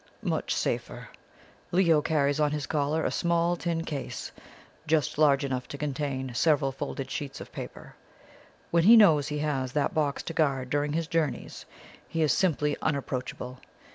[0.23, 1.09] "Much safer!
[1.71, 4.31] Leo carries on his collar a small tin case,
[4.87, 7.95] just large enough to contain several folded sheets of paper.
[8.71, 11.67] When he knows he has that box to guard during his journeys,
[12.09, 13.59] he is simply unapproachable.